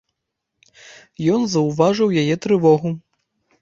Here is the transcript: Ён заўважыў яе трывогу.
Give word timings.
Ён 1.35 1.41
заўважыў 1.53 2.19
яе 2.25 2.35
трывогу. 2.47 2.99